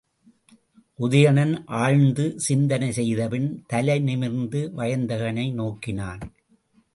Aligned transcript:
உதயணன் 0.99 1.53
ஆழ்ந்து 1.79 2.25
சிந்தனை 2.37 2.89
செய்தபின் 2.91 3.47
தலைநிமிர்ந்து 3.73 4.61
வயந்தகனை 4.75 5.45
நோக்கினான். 5.53 6.23